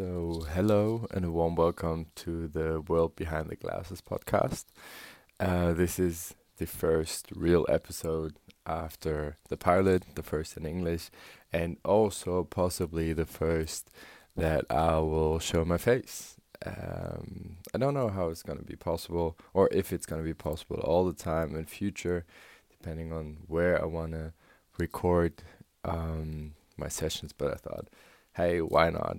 So, 0.00 0.46
hello 0.54 1.06
and 1.10 1.26
a 1.26 1.30
warm 1.30 1.56
welcome 1.56 2.06
to 2.14 2.48
the 2.48 2.80
World 2.80 3.16
Behind 3.16 3.50
the 3.50 3.54
Glasses 3.54 4.00
podcast. 4.00 4.64
Uh, 5.38 5.74
this 5.74 5.98
is 5.98 6.34
the 6.56 6.66
first 6.66 7.26
real 7.36 7.66
episode 7.68 8.36
after 8.64 9.36
the 9.50 9.58
pilot, 9.58 10.04
the 10.14 10.22
first 10.22 10.56
in 10.56 10.64
English, 10.64 11.10
and 11.52 11.76
also 11.84 12.44
possibly 12.44 13.12
the 13.12 13.26
first 13.26 13.90
that 14.34 14.64
I 14.70 14.96
will 15.00 15.38
show 15.38 15.66
my 15.66 15.76
face. 15.76 16.36
Um, 16.64 17.58
I 17.74 17.76
don't 17.76 17.92
know 17.92 18.08
how 18.08 18.30
it's 18.30 18.42
going 18.42 18.58
to 18.58 18.64
be 18.64 18.76
possible 18.76 19.36
or 19.52 19.68
if 19.70 19.92
it's 19.92 20.06
going 20.06 20.22
to 20.22 20.26
be 20.26 20.32
possible 20.32 20.76
all 20.78 21.04
the 21.04 21.12
time 21.12 21.54
in 21.54 21.66
future, 21.66 22.24
depending 22.70 23.12
on 23.12 23.36
where 23.48 23.78
I 23.78 23.84
want 23.84 24.12
to 24.12 24.32
record 24.78 25.42
um, 25.84 26.54
my 26.78 26.88
sessions. 26.88 27.34
But 27.34 27.52
I 27.52 27.56
thought, 27.56 27.88
hey, 28.32 28.62
why 28.62 28.88
not 28.88 29.18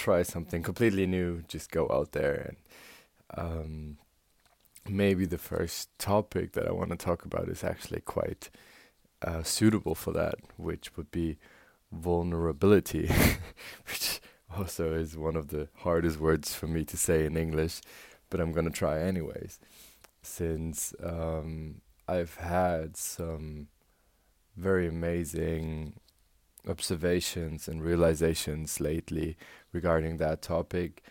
try 0.00 0.22
something 0.22 0.62
completely 0.62 1.06
new? 1.06 1.42
Just 1.48 1.70
go 1.70 1.88
out 1.90 2.12
there 2.12 2.34
and 2.48 2.56
um, 3.36 3.98
maybe 4.88 5.26
the 5.26 5.38
first 5.38 5.88
topic 5.98 6.52
that 6.52 6.66
I 6.66 6.72
want 6.72 6.90
to 6.90 6.96
talk 6.96 7.24
about 7.24 7.48
is 7.48 7.62
actually 7.62 8.00
quite 8.00 8.50
uh, 9.22 9.42
suitable 9.42 9.94
for 9.94 10.12
that, 10.12 10.36
which 10.56 10.96
would 10.96 11.10
be 11.10 11.36
vulnerability, 11.92 13.10
which 13.86 14.20
also 14.56 14.94
is 14.94 15.16
one 15.16 15.36
of 15.36 15.48
the 15.48 15.68
hardest 15.76 16.18
words 16.18 16.54
for 16.54 16.66
me 16.66 16.84
to 16.84 16.96
say 16.96 17.24
in 17.26 17.36
English, 17.36 17.80
but 18.30 18.40
I'm 18.40 18.52
gonna 18.52 18.70
try 18.70 19.00
anyways, 19.00 19.60
since 20.22 20.94
um, 21.02 21.82
I've 22.08 22.36
had 22.36 22.96
some 22.96 23.68
very 24.56 24.88
amazing 24.88 25.94
observations 26.68 27.68
and 27.68 27.82
realizations 27.82 28.80
lately 28.80 29.36
regarding 29.72 30.18
that 30.18 30.42
topic 30.42 31.02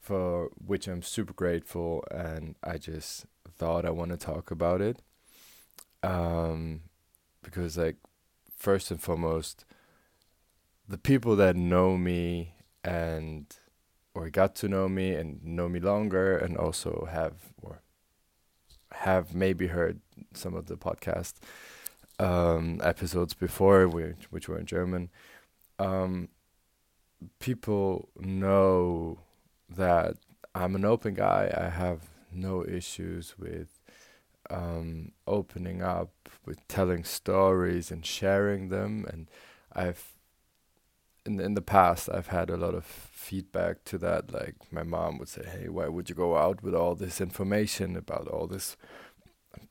for 0.00 0.50
which 0.64 0.86
I'm 0.86 1.02
super 1.02 1.32
grateful 1.32 2.04
and 2.10 2.56
I 2.62 2.78
just 2.78 3.26
thought 3.56 3.86
I 3.86 3.90
want 3.90 4.10
to 4.10 4.16
talk 4.16 4.50
about 4.50 4.80
it. 4.80 5.00
Um, 6.02 6.82
because 7.42 7.78
like 7.78 7.96
first 8.56 8.90
and 8.90 9.00
foremost 9.00 9.64
the 10.88 10.98
people 10.98 11.36
that 11.36 11.56
know 11.56 11.96
me 11.96 12.54
and 12.82 13.46
or 14.14 14.28
got 14.30 14.54
to 14.56 14.68
know 14.68 14.88
me 14.88 15.14
and 15.14 15.42
know 15.42 15.68
me 15.68 15.80
longer 15.80 16.36
and 16.36 16.56
also 16.56 17.08
have 17.10 17.34
or 17.60 17.82
have 18.92 19.34
maybe 19.34 19.68
heard 19.68 20.00
some 20.34 20.54
of 20.54 20.66
the 20.66 20.76
podcast 20.76 21.34
um, 22.18 22.80
episodes 22.82 23.34
before 23.34 23.88
which 23.88 24.24
which 24.30 24.48
were 24.48 24.58
in 24.58 24.66
German 24.66 25.10
um, 25.78 26.28
people 27.38 28.08
know 28.18 29.20
that 29.68 30.16
I'm 30.54 30.74
an 30.74 30.84
open 30.84 31.14
guy 31.14 31.52
I 31.56 31.68
have 31.68 32.10
no 32.32 32.64
issues 32.64 33.38
with 33.38 33.80
um, 34.50 35.12
opening 35.26 35.82
up 35.82 36.12
with 36.44 36.66
telling 36.68 37.04
stories 37.04 37.90
and 37.90 38.04
sharing 38.04 38.68
them 38.68 39.06
and 39.10 39.28
I've 39.72 40.14
in 41.26 41.40
in 41.40 41.54
the 41.54 41.62
past 41.62 42.08
I've 42.08 42.28
had 42.28 42.50
a 42.50 42.56
lot 42.56 42.74
of 42.74 42.84
feedback 42.84 43.84
to 43.84 43.98
that. 43.98 44.32
Like 44.32 44.56
my 44.70 44.82
mom 44.82 45.18
would 45.18 45.28
say, 45.28 45.44
"Hey, 45.44 45.68
why 45.68 45.88
would 45.88 46.08
you 46.08 46.14
go 46.14 46.36
out 46.36 46.62
with 46.62 46.74
all 46.74 46.94
this 46.94 47.20
information 47.20 47.96
about 47.96 48.28
all 48.28 48.46
this 48.46 48.76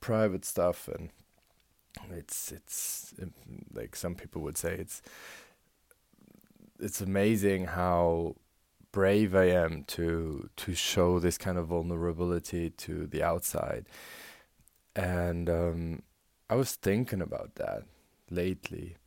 private 0.02 0.46
stuff?" 0.46 0.88
And 0.88 1.10
it's 2.12 2.52
it's 2.52 3.14
like 3.74 3.96
some 3.96 4.16
people 4.16 4.42
would 4.42 4.58
say 4.58 4.74
it's 4.76 5.02
it's 6.80 7.02
amazing 7.02 7.66
how 7.66 8.36
brave 8.92 9.36
I 9.36 9.46
am 9.46 9.84
to 9.86 10.50
to 10.56 10.76
show 10.76 11.20
this 11.20 11.38
kind 11.38 11.58
of 11.58 11.68
vulnerability 11.68 12.70
to 12.70 13.08
the 13.08 13.24
outside. 13.24 13.86
And 14.96 15.50
um, 15.50 16.04
I 16.50 16.56
was 16.56 16.76
thinking 16.76 17.22
about 17.22 17.56
that 17.56 17.84
lately 18.30 18.98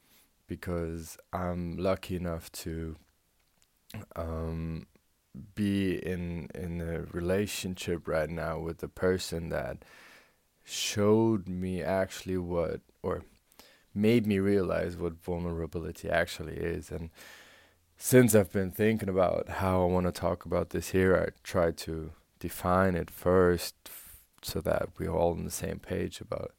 because 0.49 1.17
I'm 1.33 1.77
lucky 1.77 2.17
enough 2.17 2.51
to 2.53 2.97
um, 4.17 4.87
be 5.55 5.95
in 5.95 6.49
in 6.55 6.81
a 6.81 7.03
relationship 7.13 8.09
right 8.09 8.31
now 8.31 8.59
with 8.59 8.83
a 8.83 8.89
person 8.89 9.49
that 9.51 9.85
showed 10.67 11.49
me 11.49 11.83
actually 11.83 12.37
what 12.37 12.81
or 13.03 13.23
made 13.95 14.27
me 14.27 14.39
realize 14.39 14.97
what 14.97 15.15
vulnerability 15.23 16.11
actually 16.11 16.57
is 16.57 16.91
and 16.91 17.11
since 17.97 18.35
I've 18.35 18.53
been 18.53 18.73
thinking 18.73 19.09
about 19.09 19.49
how 19.49 19.83
I 19.83 19.87
want 19.87 20.07
to 20.07 20.13
talk 20.13 20.45
about 20.45 20.71
this 20.71 20.91
here 20.91 21.17
I 21.17 21.31
tried 21.43 21.77
to 21.79 22.13
define 22.41 22.95
it 22.95 23.11
first 23.11 23.75
f- 23.87 24.19
so 24.43 24.61
that 24.61 24.89
we're 24.99 25.15
all 25.15 25.33
on 25.33 25.45
the 25.45 25.51
same 25.51 25.79
page 25.79 26.21
about 26.21 26.53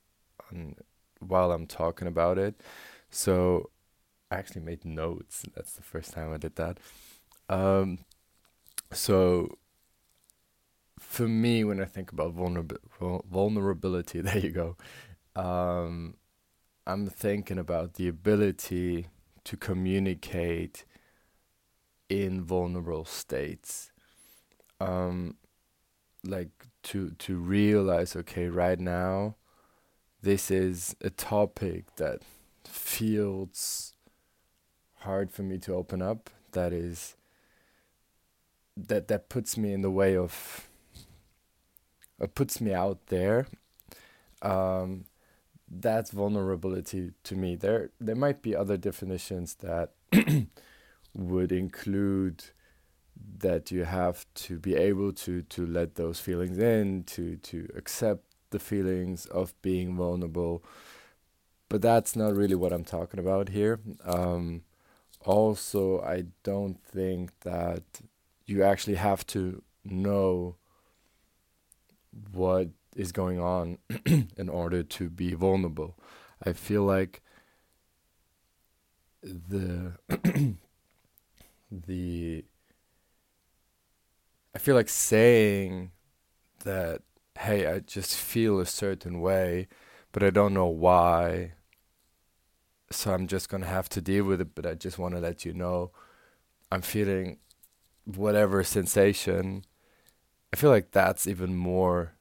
while 1.20 1.52
I'm 1.52 1.68
talking 1.68 2.08
about 2.08 2.38
it 2.38 2.62
so 3.10 3.70
I 4.30 4.36
actually 4.36 4.62
made 4.62 4.84
notes. 4.84 5.44
That's 5.56 5.74
the 5.74 5.84
first 5.84 6.14
time 6.14 6.34
I 6.34 6.38
did 6.38 6.56
that. 6.56 6.80
Um, 7.50 8.00
so 8.92 9.58
for 11.00 11.28
me, 11.28 11.64
when 11.64 11.80
I 11.80 11.86
think 11.86 12.12
about 12.12 12.36
vulnerab- 12.36 12.78
vulnerability, 13.30 14.22
there 14.22 14.38
you 14.38 14.52
go. 14.52 14.78
Um, 15.36 16.16
I'm 16.86 17.08
thinking 17.08 17.60
about 17.60 17.96
the 17.96 18.08
ability 18.08 19.08
to 19.44 19.58
communicate 19.58 20.86
in 22.10 22.44
vulnerable 22.44 23.06
states. 23.06 23.92
Um, 24.80 25.36
like 26.24 26.68
to 26.84 27.12
to 27.12 27.38
realize, 27.38 28.16
okay, 28.16 28.48
right 28.48 28.80
now, 28.80 29.36
this 30.22 30.50
is 30.52 30.96
a 31.02 31.10
topic 31.10 31.96
that 31.96 32.22
feels 32.66 33.94
hard 35.00 35.32
for 35.32 35.44
me 35.44 35.58
to 35.60 35.74
open 35.74 36.02
up 36.02 36.30
that 36.52 36.74
is 36.74 37.16
that 38.76 39.08
that 39.08 39.30
puts 39.30 39.58
me 39.58 39.74
in 39.74 39.82
the 39.82 39.92
way 39.92 40.16
of 40.16 40.67
it 42.20 42.36
puts 42.36 42.60
me 42.62 42.74
out 42.74 43.08
there 43.08 43.48
um, 44.42 45.06
that's 45.70 46.12
vulnerability 46.12 47.12
to 47.24 47.36
me. 47.36 47.56
There 47.56 47.92
there 48.00 48.16
might 48.16 48.42
be 48.42 48.56
other 48.56 48.78
definitions 48.78 49.56
that 49.56 49.92
would 51.14 51.52
include 51.52 52.46
that 53.40 53.72
you 53.72 53.84
have 53.84 54.26
to 54.36 54.60
be 54.60 54.76
able 54.76 55.12
to 55.12 55.42
to 55.44 55.66
let 55.66 55.96
those 55.96 56.20
feelings 56.20 56.58
in 56.58 57.04
to 57.04 57.38
to 57.38 57.68
accept 57.76 58.24
the 58.52 58.60
feelings 58.60 59.26
of 59.26 59.60
being 59.62 59.96
vulnerable. 59.96 60.64
But 61.70 61.82
that's 61.82 62.16
not 62.16 62.34
really 62.34 62.56
what 62.56 62.72
I'm 62.72 62.86
talking 62.86 63.20
about 63.20 63.50
here. 63.50 63.80
Um, 64.06 64.62
also 65.26 66.02
I 66.02 66.26
don't 66.44 66.82
think 66.82 67.32
that 67.42 67.84
you 68.46 68.64
actually 68.64 68.96
have 68.96 69.28
to 69.28 69.62
know 69.84 70.56
what 72.32 72.70
is 72.96 73.12
going 73.12 73.40
on 73.40 73.78
in 74.38 74.50
order 74.50 74.84
to 74.84 75.10
be 75.10 75.34
vulnerable. 75.34 75.98
I 76.44 76.54
feel 76.54 76.84
like 76.84 77.22
the 79.22 79.94
the 81.72 82.46
I 84.56 84.60
feel 84.60 84.76
like 84.76 84.90
saying 84.90 85.92
that 86.64 87.02
hey, 87.40 87.68
I 87.68 87.80
just 87.80 88.16
feel 88.16 88.60
a 88.60 88.66
certain 88.66 89.22
way, 89.22 89.68
but 90.12 90.24
I 90.24 90.32
don't 90.32 90.54
know 90.54 90.68
why 90.68 91.54
so 92.90 93.14
I'm 93.14 93.28
just 93.28 93.50
gonna 93.50 93.66
have 93.66 93.90
to 93.90 94.02
deal 94.02 94.26
with 94.26 94.42
it. 94.42 94.56
But 94.56 94.66
I 94.66 94.74
just 94.74 94.98
want 94.98 95.16
to 95.16 95.20
let 95.22 95.46
you 95.46 95.54
know, 95.54 95.92
I'm 96.72 96.82
feeling 96.82 97.40
whatever 98.06 98.64
sensation. 98.64 99.66
I 100.54 100.56
feel 100.56 100.70
like 100.70 100.92
that's 100.92 101.28
even 101.28 101.56
more 101.56 102.14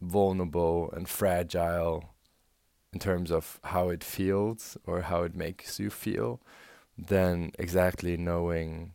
vulnerable 0.00 0.90
and 0.92 1.08
fragile 1.08 2.14
in 2.92 2.98
terms 3.00 3.30
of 3.30 3.60
how 3.64 3.90
it 3.90 4.04
feels 4.04 4.76
or 4.86 5.02
how 5.02 5.22
it 5.22 5.34
makes 5.36 5.78
you 5.80 5.90
feel 5.90 6.40
than 6.98 7.52
exactly 7.58 8.16
knowing 8.16 8.94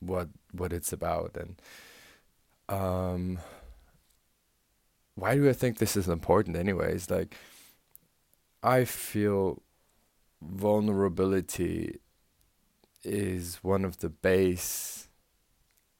what 0.00 0.28
what 0.52 0.72
it's 0.72 0.92
about. 0.92 1.36
And 1.36 1.60
um 2.68 3.38
why 5.14 5.34
do 5.34 5.48
I 5.48 5.52
think 5.52 5.78
this 5.78 5.96
is 5.96 6.08
important 6.08 6.56
anyways? 6.56 7.10
Like 7.10 7.36
I 8.62 8.84
feel 8.84 9.62
vulnerability 10.42 12.00
is 13.04 13.56
one 13.62 13.84
of 13.84 13.98
the 13.98 14.08
base 14.08 15.09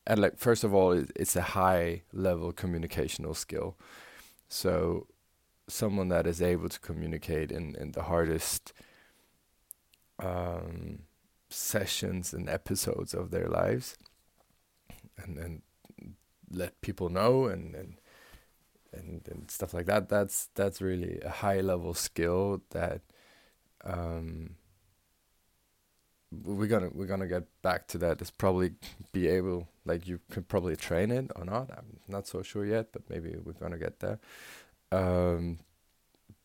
and 0.06 0.20
like 0.20 0.38
first 0.38 0.64
of 0.64 0.74
all 0.74 1.04
it's 1.16 1.36
a 1.36 1.42
high 1.42 2.02
level 2.12 2.52
communicational 2.52 3.36
skill. 3.36 3.76
So 4.48 5.06
someone 5.68 6.08
that 6.08 6.26
is 6.26 6.42
able 6.42 6.68
to 6.68 6.80
communicate 6.80 7.52
in 7.52 7.76
in 7.76 7.92
the 7.92 8.02
hardest 8.02 8.72
um 10.18 11.00
sessions 11.48 12.32
and 12.32 12.48
episodes 12.48 13.14
of 13.14 13.30
their 13.30 13.48
lives 13.48 13.96
and 15.16 15.38
and 15.38 15.62
let 16.50 16.80
people 16.80 17.08
know 17.08 17.46
and 17.46 17.74
and 17.74 18.00
and, 18.92 19.22
and 19.30 19.50
stuff 19.50 19.72
like 19.72 19.86
that 19.86 20.08
that's 20.08 20.48
that's 20.54 20.82
really 20.82 21.20
a 21.24 21.30
high 21.30 21.60
level 21.60 21.94
skill 21.94 22.60
that 22.70 23.02
um 23.84 24.56
we're 26.32 26.68
gonna 26.68 26.90
we're 26.92 27.06
gonna 27.06 27.26
get 27.26 27.44
back 27.62 27.86
to 27.88 27.98
that. 27.98 28.20
It's 28.20 28.30
probably 28.30 28.72
be 29.12 29.28
able 29.28 29.68
like 29.84 30.06
you 30.06 30.20
could 30.30 30.48
probably 30.48 30.76
train 30.76 31.10
it 31.10 31.30
or 31.36 31.44
not. 31.44 31.70
I'm 31.70 31.98
not 32.08 32.26
so 32.26 32.42
sure 32.42 32.64
yet 32.64 32.92
but 32.92 33.02
maybe 33.10 33.34
we're 33.42 33.52
gonna 33.52 33.78
get 33.78 34.00
there. 34.00 34.18
Um 34.92 35.58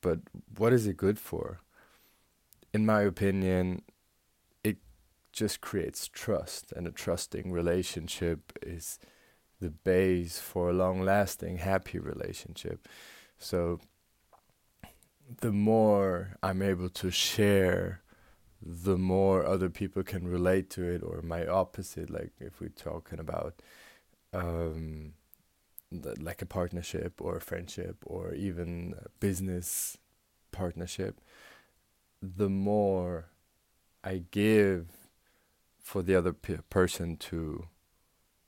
but 0.01 0.19
what 0.57 0.73
is 0.73 0.87
it 0.87 0.97
good 0.97 1.19
for? 1.19 1.59
In 2.73 2.85
my 2.85 3.01
opinion 3.01 3.83
it 4.63 4.77
just 5.31 5.61
creates 5.61 6.07
trust 6.07 6.71
and 6.71 6.87
a 6.87 6.91
trusting 6.91 7.51
relationship 7.51 8.57
is 8.61 8.99
the 9.59 9.69
base 9.69 10.39
for 10.39 10.69
a 10.69 10.73
long 10.73 11.01
lasting 11.01 11.57
happy 11.57 11.99
relationship. 11.99 12.87
So 13.37 13.79
the 15.41 15.51
more 15.51 16.37
i'm 16.43 16.61
able 16.61 16.89
to 16.89 17.09
share 17.09 18.01
the 18.61 18.97
more 18.97 19.45
other 19.45 19.69
people 19.69 20.03
can 20.03 20.27
relate 20.27 20.69
to 20.69 20.83
it 20.83 21.03
or 21.03 21.21
my 21.21 21.45
opposite 21.45 22.09
like 22.09 22.31
if 22.39 22.59
we're 22.59 22.69
talking 22.69 23.19
about 23.19 23.61
um 24.33 25.13
like 26.19 26.41
a 26.41 26.45
partnership 26.45 27.21
or 27.21 27.37
a 27.37 27.41
friendship 27.41 27.97
or 28.05 28.33
even 28.33 28.95
a 29.05 29.09
business 29.19 29.97
partnership 30.51 31.21
the 32.21 32.49
more 32.49 33.25
i 34.03 34.23
give 34.31 34.87
for 35.81 36.01
the 36.01 36.15
other 36.15 36.33
pe- 36.33 36.57
person 36.69 37.15
to 37.17 37.67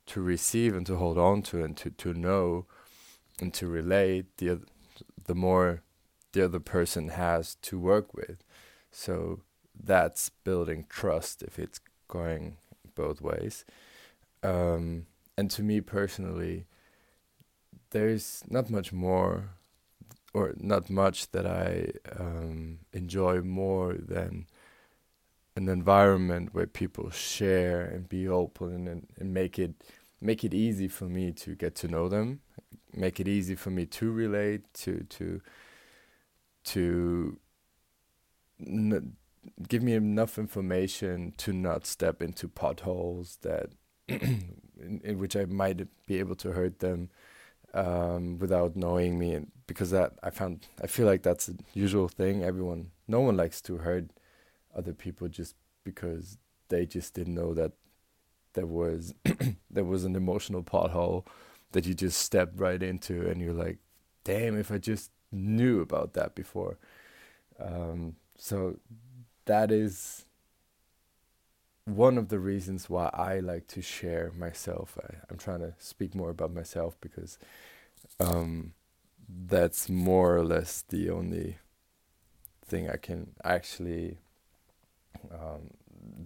to 0.06 0.20
receive 0.20 0.74
and 0.74 0.86
to 0.86 0.96
hold 0.96 1.18
on 1.18 1.42
to 1.42 1.62
and 1.62 1.76
to 1.76 1.90
to 1.90 2.12
know 2.12 2.66
and 3.40 3.54
to 3.54 3.66
relate 3.66 4.26
the 4.38 4.60
the 5.26 5.34
more 5.34 5.82
the 6.32 6.44
other 6.44 6.60
person 6.60 7.08
has 7.08 7.54
to 7.56 7.78
work 7.78 8.14
with. 8.14 8.42
So 8.90 9.40
that's 9.82 10.30
building 10.44 10.86
trust 10.88 11.42
if 11.42 11.58
it's 11.58 11.80
going 12.08 12.56
both 12.94 13.20
ways. 13.20 13.64
Um, 14.42 15.06
and 15.36 15.50
to 15.52 15.62
me 15.62 15.80
personally, 15.80 16.66
there's 17.90 18.42
not 18.48 18.70
much 18.70 18.92
more, 18.92 19.50
or 20.34 20.54
not 20.58 20.90
much 20.90 21.30
that 21.30 21.46
I 21.46 21.92
um, 22.18 22.80
enjoy 22.92 23.40
more 23.40 23.94
than 23.94 24.46
an 25.56 25.68
environment 25.68 26.50
where 26.52 26.66
people 26.66 27.10
share 27.10 27.82
and 27.82 28.08
be 28.08 28.28
open 28.28 28.86
and, 28.86 29.06
and 29.18 29.34
make 29.34 29.58
it 29.58 29.74
make 30.20 30.44
it 30.44 30.52
easy 30.52 30.88
for 30.88 31.04
me 31.04 31.30
to 31.30 31.54
get 31.54 31.74
to 31.76 31.88
know 31.88 32.08
them, 32.08 32.40
make 32.92 33.20
it 33.20 33.28
easy 33.28 33.54
for 33.54 33.70
me 33.70 33.86
to 33.86 34.10
relate 34.10 34.62
to 34.74 35.04
to 35.08 35.40
to 36.64 37.38
give 39.68 39.82
me 39.82 39.94
enough 39.94 40.38
information 40.38 41.32
to 41.38 41.52
not 41.52 41.86
step 41.86 42.22
into 42.22 42.48
potholes 42.48 43.38
that 43.42 43.70
in, 44.08 45.00
in, 45.04 45.18
which 45.18 45.36
I 45.36 45.44
might 45.44 45.86
be 46.06 46.18
able 46.18 46.34
to 46.36 46.52
hurt 46.52 46.78
them 46.78 47.10
um, 47.74 48.38
without 48.38 48.76
knowing 48.76 49.18
me, 49.18 49.34
and 49.34 49.50
because 49.66 49.90
that 49.90 50.14
I 50.22 50.30
found 50.30 50.66
I 50.82 50.86
feel 50.86 51.06
like 51.06 51.22
that's 51.22 51.48
a 51.48 51.54
usual 51.74 52.08
thing. 52.08 52.42
Everyone, 52.42 52.90
no 53.06 53.20
one 53.20 53.36
likes 53.36 53.60
to 53.62 53.78
hurt 53.78 54.06
other 54.74 54.94
people 54.94 55.28
just 55.28 55.54
because 55.84 56.38
they 56.68 56.86
just 56.86 57.14
didn't 57.14 57.34
know 57.34 57.54
that 57.54 57.72
there 58.54 58.66
was 58.66 59.14
there 59.70 59.84
was 59.84 60.04
an 60.04 60.16
emotional 60.16 60.62
pothole 60.62 61.26
that 61.72 61.86
you 61.86 61.94
just 61.94 62.20
stepped 62.20 62.58
right 62.58 62.82
into, 62.82 63.28
and 63.28 63.40
you're 63.40 63.52
like, 63.52 63.78
damn, 64.24 64.58
if 64.58 64.70
I 64.70 64.78
just 64.78 65.10
knew 65.30 65.80
about 65.80 66.14
that 66.14 66.34
before. 66.34 66.78
Um, 67.60 68.16
so 68.36 68.76
that 69.48 69.72
is 69.72 70.26
one 71.86 72.18
of 72.18 72.28
the 72.28 72.38
reasons 72.38 72.90
why 72.90 73.10
I 73.14 73.40
like 73.40 73.66
to 73.68 73.82
share 73.82 74.30
myself. 74.38 74.98
I, 75.02 75.16
am 75.32 75.38
trying 75.38 75.60
to 75.60 75.72
speak 75.78 76.14
more 76.14 76.28
about 76.28 76.52
myself 76.52 76.98
because 77.00 77.38
um, 78.20 78.74
that's 79.26 79.88
more 79.88 80.36
or 80.36 80.44
less 80.44 80.84
the 80.86 81.08
only 81.08 81.56
thing 82.64 82.90
I 82.90 82.96
can 82.96 83.32
actually 83.42 84.18
um, 85.32 85.70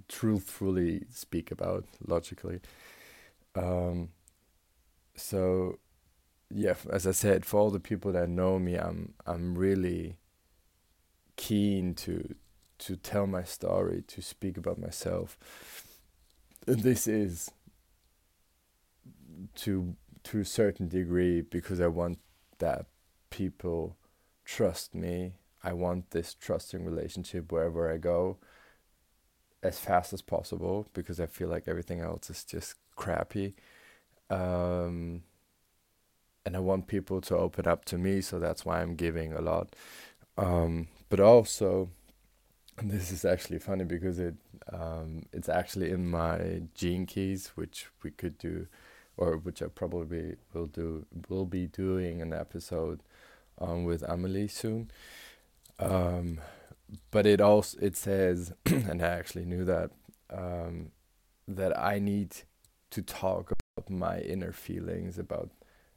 truthfully 0.08 1.04
speak 1.08 1.52
about 1.52 1.84
logically. 2.04 2.58
Um, 3.54 4.08
so, 5.14 5.78
yeah, 6.50 6.74
as 6.90 7.06
I 7.06 7.12
said, 7.12 7.46
for 7.46 7.60
all 7.60 7.70
the 7.70 7.78
people 7.78 8.10
that 8.12 8.28
know 8.28 8.58
me, 8.58 8.74
I'm 8.74 9.14
I'm 9.26 9.56
really 9.56 10.16
keen 11.36 11.94
to 11.94 12.34
to 12.86 12.96
tell 12.96 13.26
my 13.26 13.44
story, 13.44 14.02
to 14.08 14.22
speak 14.22 14.56
about 14.56 14.78
myself. 14.78 15.38
And 16.66 16.80
this 16.80 17.06
is 17.06 17.50
to 19.56 19.96
to 20.24 20.40
a 20.40 20.44
certain 20.44 20.88
degree 20.88 21.40
because 21.40 21.80
I 21.80 21.88
want 21.88 22.18
that 22.58 22.86
people 23.30 23.96
trust 24.44 24.94
me. 24.94 25.32
I 25.64 25.72
want 25.72 26.10
this 26.10 26.34
trusting 26.34 26.84
relationship 26.84 27.50
wherever 27.50 27.92
I 27.92 27.96
go 27.96 28.38
as 29.62 29.78
fast 29.78 30.12
as 30.12 30.22
possible 30.22 30.86
because 30.92 31.20
I 31.20 31.26
feel 31.26 31.48
like 31.48 31.68
everything 31.68 32.00
else 32.00 32.30
is 32.30 32.44
just 32.44 32.74
crappy. 32.96 33.54
Um, 34.30 35.22
and 36.44 36.56
I 36.56 36.58
want 36.58 36.88
people 36.88 37.20
to 37.22 37.36
open 37.36 37.66
up 37.66 37.84
to 37.86 37.98
me, 37.98 38.20
so 38.20 38.38
that's 38.38 38.64
why 38.64 38.80
I'm 38.80 38.96
giving 38.96 39.32
a 39.32 39.40
lot. 39.40 39.74
Um, 40.36 40.88
but 41.08 41.20
also, 41.20 41.90
this 42.80 43.10
is 43.10 43.24
actually 43.24 43.58
funny 43.58 43.84
because 43.84 44.18
it 44.18 44.34
um, 44.72 45.24
it's 45.32 45.48
actually 45.48 45.90
in 45.90 46.08
my 46.08 46.62
gene 46.74 47.06
keys, 47.06 47.52
which 47.54 47.86
we 48.02 48.10
could 48.10 48.38
do, 48.38 48.66
or 49.16 49.36
which 49.36 49.62
I 49.62 49.66
probably 49.66 50.36
will 50.52 50.66
do. 50.66 51.06
Will 51.28 51.46
be 51.46 51.66
doing 51.66 52.22
an 52.22 52.32
episode 52.32 53.02
um, 53.60 53.84
with 53.84 54.02
Amelie 54.02 54.48
soon. 54.48 54.90
Um, 55.78 56.40
but 57.10 57.26
it 57.26 57.40
also 57.40 57.78
it 57.80 57.96
says, 57.96 58.52
and 58.66 59.02
I 59.02 59.08
actually 59.08 59.44
knew 59.44 59.64
that 59.64 59.90
um, 60.30 60.92
that 61.46 61.78
I 61.78 61.98
need 61.98 62.36
to 62.90 63.02
talk 63.02 63.52
about 63.76 63.90
my 63.90 64.20
inner 64.20 64.52
feelings 64.52 65.18
about 65.18 65.50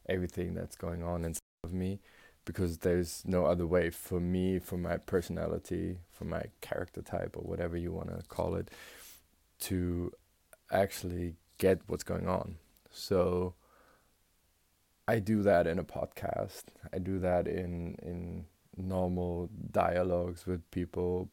everything 0.07 0.53
that's 0.53 0.75
going 0.75 1.03
on 1.03 1.25
inside 1.25 1.39
of 1.63 1.73
me 1.73 1.99
because 2.45 2.79
there's 2.79 3.23
no 3.25 3.45
other 3.45 3.65
way 3.65 3.89
for 3.89 4.19
me, 4.19 4.59
for 4.59 4.77
my 4.77 4.97
personality, 4.97 5.97
for 6.11 6.25
my 6.25 6.43
character 6.61 7.01
type, 7.01 7.35
or 7.35 7.41
whatever 7.41 7.75
you 7.75 7.91
want 7.91 8.09
to 8.09 8.23
call 8.27 8.55
it, 8.55 8.69
to 9.59 10.11
actually 10.71 11.35
get 11.57 11.81
what's 11.87 12.03
going 12.03 12.27
on. 12.27 12.55
So 12.91 13.55
I 15.07 15.19
do 15.19 15.43
that 15.43 15.67
in 15.67 15.79
a 15.79 15.83
podcast. 15.83 16.65
I 16.93 16.99
do 16.99 17.19
that 17.19 17.47
in 17.47 17.95
in 18.01 18.45
normal 18.77 19.49
dialogues 19.71 20.45
with 20.45 20.69
people, 20.71 21.29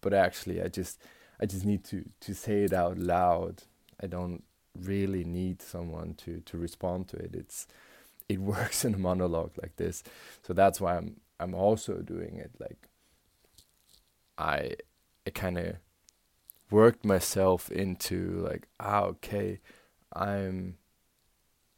but 0.00 0.12
actually 0.12 0.62
I 0.62 0.68
just 0.68 1.00
I 1.40 1.46
just 1.46 1.64
need 1.64 1.84
to 1.84 2.04
to 2.20 2.34
say 2.34 2.64
it 2.64 2.72
out 2.72 2.98
loud. 2.98 3.62
I 4.02 4.06
don't 4.06 4.44
really 4.78 5.24
need 5.24 5.62
someone 5.62 6.14
to 6.14 6.40
to 6.40 6.58
respond 6.58 7.08
to 7.08 7.16
it. 7.16 7.34
It's 7.34 7.66
it 8.28 8.40
works 8.54 8.84
in 8.84 8.94
a 8.94 8.98
monologue 8.98 9.52
like 9.60 9.76
this. 9.76 10.02
So 10.42 10.52
that's 10.52 10.80
why 10.80 10.96
I'm 10.96 11.20
I'm 11.40 11.54
also 11.54 11.98
doing 11.98 12.36
it 12.36 12.50
like 12.58 12.88
I 14.36 14.76
I 15.26 15.30
kind 15.30 15.58
of 15.58 15.76
worked 16.70 17.04
myself 17.04 17.70
into 17.70 18.44
like 18.48 18.68
ah 18.80 19.02
okay 19.02 19.60
I'm 20.14 20.78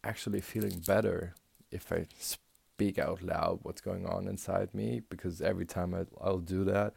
actually 0.02 0.40
feeling 0.40 0.82
better 0.86 1.34
if 1.70 1.92
I 1.92 2.06
speak 2.18 2.98
out 2.98 3.22
loud 3.22 3.60
what's 3.62 3.80
going 3.82 4.06
on 4.06 4.26
inside 4.26 4.74
me 4.74 5.02
because 5.08 5.42
every 5.42 5.66
time 5.66 5.94
I, 5.94 6.06
I'll 6.20 6.38
do 6.38 6.64
that 6.64 6.94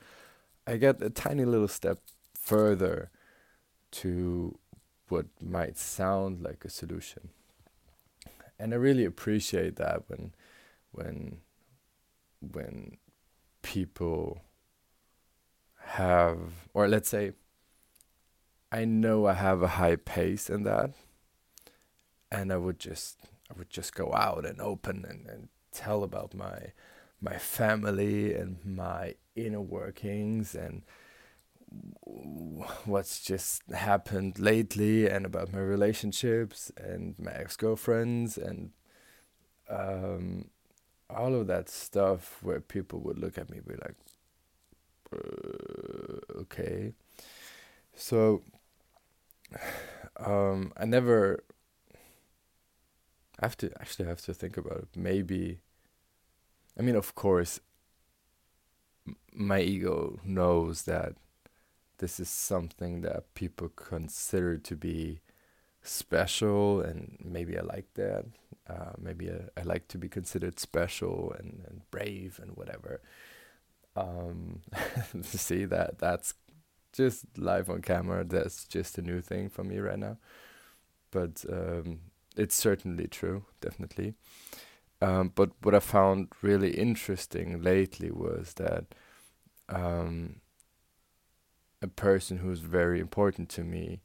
I 0.65 0.77
get 0.77 1.01
a 1.01 1.09
tiny 1.09 1.43
little 1.45 1.67
step 1.67 1.99
further 2.33 3.11
to 3.91 4.57
what 5.09 5.25
might 5.41 5.77
sound 5.77 6.41
like 6.41 6.63
a 6.65 6.69
solution 6.69 7.29
and 8.59 8.73
I 8.73 8.77
really 8.77 9.05
appreciate 9.05 9.75
that 9.77 10.03
when 10.07 10.33
when 10.91 11.37
when 12.39 12.97
people 13.61 14.41
have 15.85 16.39
or 16.73 16.87
let's 16.87 17.09
say 17.09 17.33
I 18.71 18.85
know 18.85 19.27
I 19.27 19.33
have 19.33 19.61
a 19.61 19.67
high 19.67 19.95
pace 19.95 20.49
in 20.49 20.63
that 20.63 20.91
and 22.31 22.51
I 22.51 22.57
would 22.57 22.79
just 22.79 23.17
I 23.49 23.57
would 23.57 23.69
just 23.69 23.93
go 23.93 24.13
out 24.13 24.45
and 24.45 24.59
open 24.59 25.05
and, 25.07 25.27
and 25.27 25.49
tell 25.71 26.03
about 26.03 26.33
my 26.33 26.73
my 27.21 27.37
family 27.37 28.33
and 28.33 28.57
my 28.65 29.15
inner 29.35 29.61
workings 29.61 30.55
and 30.55 30.83
what's 32.85 33.21
just 33.21 33.63
happened 33.71 34.39
lately 34.39 35.07
and 35.07 35.25
about 35.25 35.51
my 35.53 35.59
relationships 35.59 36.71
and 36.77 37.15
my 37.19 37.31
ex-girlfriends 37.31 38.37
and 38.37 38.71
um, 39.69 40.45
all 41.09 41.35
of 41.35 41.47
that 41.47 41.69
stuff 41.69 42.39
where 42.41 42.59
people 42.61 42.99
would 42.99 43.19
look 43.19 43.37
at 43.37 43.49
me 43.49 43.59
be 43.65 43.75
like 43.75 43.95
uh, 45.13 46.39
okay. 46.41 46.93
So 47.95 48.41
um, 50.17 50.73
i 50.77 50.85
never 50.85 51.43
I 53.39 53.45
have 53.45 53.57
to 53.57 53.71
actually 53.79 54.05
have 54.07 54.21
to 54.21 54.33
think 54.33 54.57
about 54.57 54.77
it. 54.77 54.87
Maybe 54.95 55.59
i 56.77 56.81
mean 56.81 56.95
of 56.95 57.13
course 57.15 57.59
my 59.33 59.59
ego 59.61 60.19
knows 60.23 60.83
that 60.83 61.15
this 62.03 62.19
is 62.19 62.27
something 62.27 62.99
that 62.99 63.33
people 63.33 63.69
consider 63.69 64.57
to 64.57 64.75
be 64.75 65.21
special 65.81 66.81
and 66.81 67.17
maybe 67.23 67.57
I 67.57 67.61
like 67.61 67.93
that. 67.93 68.25
Uh, 68.69 68.91
maybe 69.01 69.31
I, 69.31 69.61
I, 69.61 69.63
like 69.63 69.87
to 69.87 69.97
be 69.97 70.09
considered 70.09 70.59
special 70.59 71.33
and, 71.39 71.63
and 71.65 71.89
brave 71.91 72.41
and 72.43 72.57
whatever. 72.57 72.99
Um, 73.95 74.63
see 75.21 75.63
that 75.63 75.99
that's 75.99 76.33
just 76.91 77.23
live 77.37 77.69
on 77.69 77.81
camera. 77.81 78.25
That's 78.25 78.65
just 78.65 78.97
a 78.97 79.01
new 79.01 79.21
thing 79.21 79.47
for 79.47 79.63
me 79.63 79.77
right 79.77 79.97
now, 79.97 80.17
but 81.09 81.45
um, 81.49 82.01
it's 82.35 82.55
certainly 82.55 83.07
true, 83.07 83.45
definitely. 83.61 84.15
Um, 85.01 85.31
but 85.33 85.51
what 85.61 85.73
I 85.73 85.79
found 85.79 86.33
really 86.41 86.71
interesting 86.71 87.61
lately 87.61 88.11
was 88.11 88.55
that 88.55 88.87
um, 89.69 90.41
a 91.83 91.87
person 91.87 92.37
who's 92.37 92.59
very 92.59 92.99
important 92.99 93.49
to 93.49 93.63
me 93.63 94.01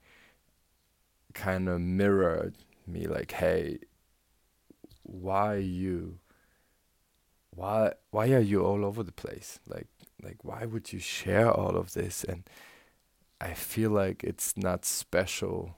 kind 1.33 1.69
of 1.69 1.81
mirrored 1.81 2.55
me 2.87 3.07
like 3.07 3.33
hey 3.33 3.79
why 5.03 5.55
you 5.57 6.19
why 7.51 7.93
why 8.11 8.31
are 8.31 8.41
you 8.41 8.65
all 8.65 8.85
over 8.85 9.03
the 9.03 9.13
place? 9.13 9.59
Like 9.67 9.89
like 10.23 10.45
why 10.45 10.65
would 10.65 10.93
you 10.93 10.99
share 10.99 11.51
all 11.51 11.77
of 11.77 11.93
this? 11.95 12.25
And 12.25 12.45
i 13.41 13.55
feel 13.55 13.91
like 13.91 14.25
it's 14.25 14.57
not 14.57 14.85
special 14.85 15.77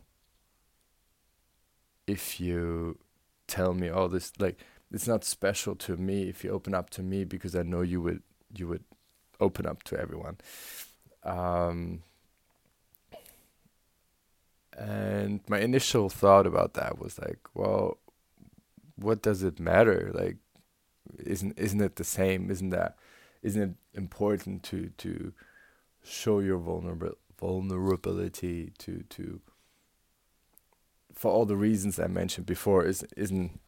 if 2.07 2.41
you 2.41 2.99
tell 3.47 3.75
me 3.75 3.89
all 3.89 4.09
this 4.09 4.33
like 4.39 4.59
it's 4.91 5.07
not 5.07 5.25
special 5.25 5.75
to 5.77 5.97
me 5.97 6.29
if 6.29 6.43
you 6.43 6.51
open 6.51 6.75
up 6.75 6.91
to 6.91 7.03
me 7.03 7.25
because 7.25 7.55
i 7.55 7.63
know 7.63 7.83
you 7.83 8.01
would 8.01 8.23
you 8.57 8.67
would 8.67 8.85
open 9.41 9.67
up 9.67 9.83
to 9.83 9.99
everyone 9.99 10.37
um, 11.25 12.03
and 14.77 15.41
my 15.49 15.59
initial 15.59 16.09
thought 16.09 16.47
about 16.47 16.75
that 16.75 16.99
was 16.99 17.19
like, 17.19 17.41
well, 17.55 17.99
what 18.97 19.23
does 19.23 19.43
it 19.43 19.61
matter? 19.61 20.11
Like, 20.15 20.37
isn't 21.19 21.59
isn't 21.59 21.81
it 21.81 21.97
the 21.97 22.05
same? 22.05 22.51
Isn't 22.51 22.71
that 22.71 22.97
isn't 23.43 23.63
it 23.63 23.99
important 23.99 24.63
to 24.65 24.91
to 24.99 25.33
show 26.03 26.41
your 26.41 26.59
vulnerable 26.59 27.17
vulnerability 27.39 28.73
to 28.79 29.03
to 29.11 29.41
for 31.15 31.31
all 31.31 31.47
the 31.47 31.57
reasons 31.57 31.99
I 31.99 32.07
mentioned 32.07 32.47
before? 32.47 32.85
Is 32.85 33.03
isn't 33.17 33.61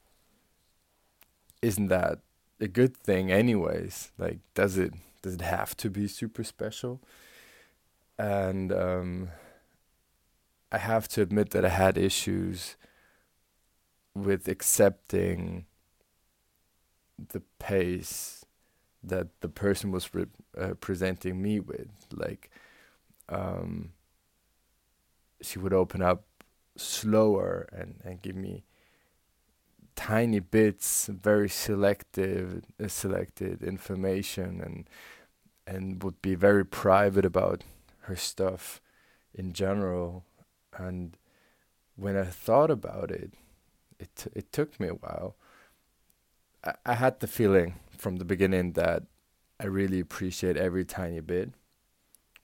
isn't 1.60 1.88
that 1.88 2.18
a 2.60 2.68
good 2.68 2.96
thing 2.96 3.30
anyways? 3.30 4.12
Like, 4.18 4.38
does 4.54 4.78
it 4.78 4.94
does 5.22 5.34
it 5.34 5.40
have 5.42 5.76
to 5.78 5.90
be 5.90 6.08
super 6.08 6.44
special? 6.44 7.00
And 8.18 8.72
um, 8.72 9.30
I 10.70 10.78
have 10.78 11.08
to 11.08 11.22
admit 11.22 11.50
that 11.50 11.64
I 11.64 11.68
had 11.68 11.98
issues 11.98 12.76
with 14.14 14.48
accepting 14.48 15.66
the 17.32 17.42
pace 17.58 18.44
that 19.02 19.28
the 19.40 19.48
person 19.48 19.90
was 19.90 20.14
re- 20.14 20.26
uh, 20.58 20.74
presenting 20.80 21.42
me 21.42 21.60
with. 21.60 21.88
Like, 22.12 22.50
um, 23.28 23.92
she 25.40 25.58
would 25.58 25.72
open 25.72 26.02
up 26.02 26.24
slower 26.76 27.68
and, 27.72 28.00
and 28.04 28.22
give 28.22 28.36
me 28.36 28.64
tiny 29.94 30.40
bits, 30.40 31.06
very 31.06 31.48
selective, 31.48 32.62
uh, 32.82 32.88
selected 32.88 33.62
information, 33.62 34.60
and 34.60 34.88
and 35.66 36.02
would 36.02 36.20
be 36.22 36.34
very 36.34 36.64
private 36.64 37.24
about 37.24 37.62
her 38.02 38.16
stuff 38.16 38.80
in 39.34 39.52
general. 39.52 40.24
And 40.76 41.16
when 41.96 42.16
I 42.16 42.24
thought 42.24 42.70
about 42.70 43.10
it, 43.10 43.32
it 43.98 44.10
t- 44.16 44.30
it 44.34 44.52
took 44.52 44.78
me 44.80 44.88
a 44.88 44.94
while. 44.94 45.36
I, 46.64 46.74
I 46.84 46.94
had 46.94 47.20
the 47.20 47.26
feeling 47.26 47.74
from 47.90 48.16
the 48.16 48.24
beginning 48.24 48.72
that 48.72 49.04
I 49.60 49.66
really 49.66 50.00
appreciate 50.00 50.56
every 50.56 50.84
tiny 50.84 51.20
bit 51.20 51.50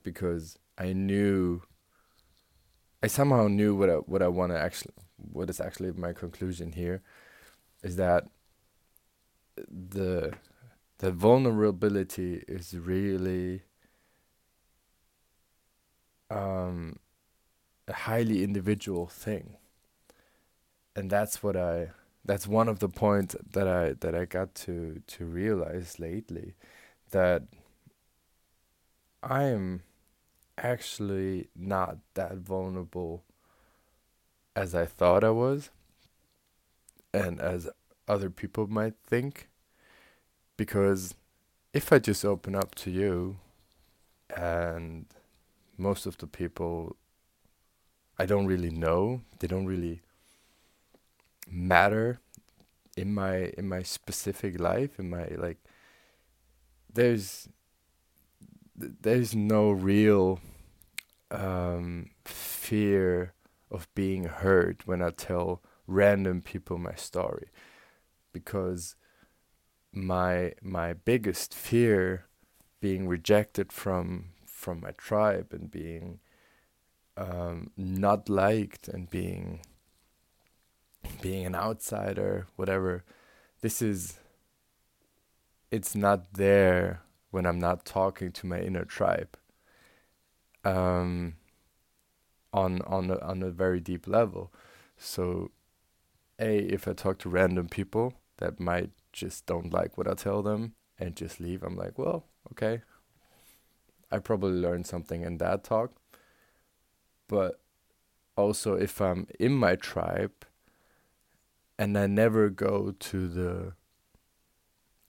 because 0.03 0.57
I 0.77 0.93
knew 0.93 1.63
I 3.03 3.09
somehow 3.09 3.49
knew 3.49 3.75
what 3.75 3.91
I 3.91 3.95
what 3.95 4.23
I 4.23 4.29
want 4.29 4.53
to 4.53 4.59
actually 4.59 4.95
what 5.17 5.51
is 5.51 5.61
actually 5.61 5.93
my 5.93 6.13
conclusion 6.13 6.73
here 6.73 7.03
is 7.83 7.97
that 7.97 8.29
the 9.57 10.33
the 10.99 11.11
vulnerability 11.11 12.45
is 12.49 12.77
really 12.77 13.63
um, 16.31 16.99
a 17.87 17.93
highly 17.93 18.43
individual 18.45 19.07
thing, 19.07 19.57
and 20.97 21.11
that's 21.11 21.43
what 21.43 21.57
I. 21.57 21.91
That's 22.25 22.47
one 22.47 22.69
of 22.69 22.81
the 22.81 22.89
points 22.89 23.37
that 23.53 23.67
I 23.67 23.95
that 24.01 24.15
I 24.15 24.25
got 24.25 24.55
to 24.67 25.03
to 25.07 25.25
realize 25.25 25.99
lately, 25.99 26.55
that 27.11 27.45
I 29.23 29.45
am 29.45 29.83
actually 30.59 31.49
not 31.57 31.99
that 32.15 32.39
vulnerable 32.39 33.25
as 34.55 34.75
I 34.75 34.85
thought 34.87 35.25
I 35.25 35.31
was, 35.31 35.71
and 37.15 37.41
as 37.41 37.69
other 38.07 38.31
people 38.31 38.67
might 38.67 38.95
think, 39.07 39.49
because 40.57 41.15
if 41.73 41.93
I 41.93 41.99
just 41.99 42.25
open 42.25 42.55
up 42.55 42.75
to 42.77 42.91
you 42.91 43.39
and 44.35 45.07
most 45.79 46.07
of 46.07 46.19
the 46.19 46.27
people 46.27 46.97
I 48.19 48.27
don't 48.27 48.47
really 48.47 48.71
know. 48.71 49.23
They 49.39 49.47
don't 49.47 49.67
really 49.67 50.03
matter 51.49 52.21
in 52.97 53.15
my 53.15 53.53
in 53.57 53.69
my 53.69 53.83
specific 53.83 54.61
life 54.61 54.99
in 54.99 55.09
my 55.09 55.29
like 55.39 55.57
there's 56.93 57.49
there's 58.77 59.35
no 59.35 59.71
real 59.71 60.41
um, 61.31 62.11
fear 62.25 63.33
of 63.71 63.89
being 63.95 64.25
hurt 64.25 64.87
when 64.87 65.03
I 65.03 65.11
tell 65.11 65.63
random 65.87 66.43
people 66.43 66.79
my 66.79 66.95
story 66.95 67.49
because 68.33 68.95
my 69.93 70.53
my 70.63 70.93
biggest 70.93 71.55
fear 71.55 72.27
being 72.81 73.09
rejected 73.09 73.73
from 73.73 74.27
from 74.69 74.83
my 74.83 74.91
tribe 74.99 75.47
and 75.53 75.71
being 75.71 76.21
um, 77.17 77.71
not 77.75 78.29
liked 78.29 78.87
and 78.87 79.09
being 79.09 79.61
being 81.23 81.47
an 81.47 81.55
outsider, 81.55 82.49
whatever. 82.57 83.03
This 83.63 83.81
is 83.81 84.19
it's 85.71 85.95
not 85.95 86.35
there 86.35 87.01
when 87.31 87.47
I'm 87.47 87.59
not 87.59 87.87
talking 87.87 88.31
to 88.33 88.47
my 88.47 88.61
inner 88.61 88.85
tribe. 88.85 89.39
Um, 90.65 91.37
on 92.53 92.83
on 92.83 93.11
a, 93.11 93.19
on 93.21 93.43
a 93.43 93.51
very 93.51 93.81
deep 93.81 94.07
level. 94.07 94.53
So, 94.99 95.51
a 96.39 96.59
if 96.59 96.87
I 96.87 96.93
talk 96.93 97.17
to 97.21 97.31
random 97.31 97.71
people 97.71 98.13
that 98.37 98.61
might 98.61 98.91
just 99.15 99.47
don't 99.47 99.73
like 99.73 99.97
what 99.97 100.07
I 100.07 100.13
tell 100.13 100.43
them 100.43 100.75
and 100.99 101.17
just 101.17 101.41
leave, 101.41 101.63
I'm 101.63 101.75
like, 101.75 101.97
well, 101.97 102.27
okay, 102.53 102.83
I 104.11 104.19
probably 104.19 104.59
learned 104.59 104.87
something 104.87 105.23
in 105.23 105.39
that 105.39 105.65
talk. 105.65 105.93
But 107.29 107.61
also, 108.37 108.75
if 108.75 109.01
I'm 109.01 109.27
in 109.39 109.53
my 109.53 109.77
tribe 109.77 110.47
and 111.79 111.97
I 111.99 112.07
never 112.07 112.49
go 112.49 112.95
to 112.99 113.29
the 113.29 113.73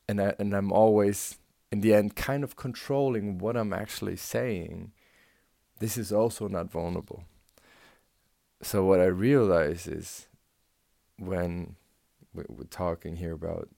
and 0.08 0.22
I 0.22 0.34
and 0.40 0.54
I'm 0.54 0.72
always 0.72 1.38
in 1.72 1.82
the 1.82 1.94
end 1.94 2.16
kind 2.16 2.44
of 2.44 2.56
controlling 2.56 3.38
what 3.38 3.56
I'm 3.56 3.74
actually 3.74 4.18
saying, 4.18 4.92
this 5.80 5.98
is 5.98 6.12
also 6.12 6.48
not 6.48 6.72
vulnerable. 6.72 7.24
So 8.62 8.84
what 8.84 9.00
I 9.00 9.06
realize 9.06 9.88
is 9.88 10.28
when 11.18 11.76
we're 12.34 12.66
talking 12.70 13.18
here 13.18 13.34
about 13.34 13.70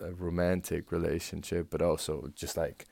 a 0.00 0.12
romantic 0.12 0.92
relationship, 0.92 1.68
but 1.70 1.80
also 1.80 2.30
just 2.34 2.56
like 2.56 2.86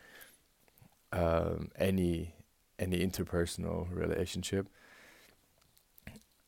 um, 1.14 1.70
any 1.78 2.34
any 2.78 2.98
interpersonal 2.98 3.86
relationship, 3.94 4.68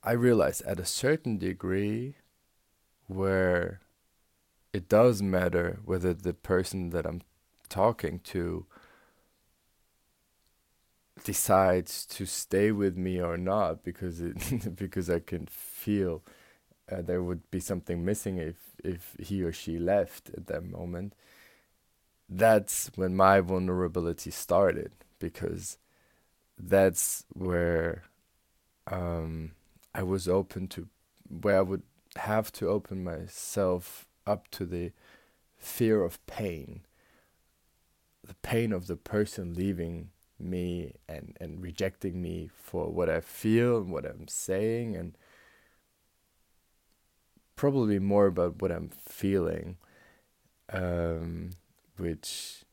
I 0.02 0.12
realize 0.12 0.60
at 0.62 0.80
a 0.80 0.84
certain 0.84 1.38
degree 1.38 2.16
where 3.06 3.80
it 4.72 4.88
does 4.88 5.22
matter 5.22 5.78
whether 5.84 6.12
the 6.12 6.34
person 6.34 6.90
that 6.90 7.06
I'm 7.06 7.22
talking 7.68 8.18
to 8.24 8.66
decides 11.24 12.04
to 12.06 12.26
stay 12.26 12.72
with 12.72 12.96
me 12.96 13.20
or 13.20 13.36
not 13.36 13.84
because 13.84 14.20
it 14.20 14.76
because 14.76 15.08
I 15.08 15.20
can 15.20 15.46
feel 15.46 16.22
uh, 16.90 17.02
there 17.02 17.22
would 17.22 17.48
be 17.50 17.60
something 17.60 18.04
missing 18.04 18.38
if 18.38 18.56
if 18.82 19.14
he 19.20 19.42
or 19.42 19.52
she 19.52 19.78
left 19.78 20.30
at 20.30 20.46
that 20.48 20.64
moment 20.64 21.14
that's 22.28 22.90
when 22.96 23.16
my 23.16 23.40
vulnerability 23.40 24.30
started 24.30 24.92
because 25.18 25.78
that's 26.58 27.24
where 27.32 28.04
um, 28.90 29.52
I 29.94 30.02
was 30.02 30.28
open 30.28 30.68
to 30.68 30.88
where 31.28 31.58
I 31.58 31.62
would 31.62 31.82
have 32.16 32.52
to 32.52 32.68
open 32.68 33.04
myself 33.04 34.06
up 34.26 34.48
to 34.52 34.64
the 34.64 34.92
fear 35.58 36.02
of 36.02 36.24
pain 36.26 36.82
the 38.26 38.34
pain 38.34 38.72
of 38.72 38.86
the 38.86 38.96
person 38.96 39.54
leaving 39.54 40.10
me 40.38 40.92
and 41.08 41.36
and 41.40 41.62
rejecting 41.62 42.20
me 42.20 42.50
for 42.54 42.90
what 42.90 43.08
I 43.08 43.20
feel 43.20 43.78
and 43.78 43.90
what 43.90 44.04
I'm 44.04 44.28
saying 44.28 44.96
and 44.96 45.16
probably 47.54 47.98
more 47.98 48.26
about 48.26 48.60
what 48.60 48.70
I'm 48.70 48.90
feeling. 49.08 49.78
Um, 50.70 51.50
which 51.98 52.64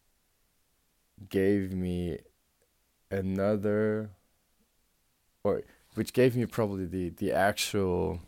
gave 1.29 1.73
me 1.73 2.19
another 3.09 4.11
or 5.43 5.61
which 5.95 6.13
gave 6.13 6.35
me 6.35 6.45
probably 6.45 6.85
the 6.85 7.09
the 7.09 7.31
actual 7.31 8.19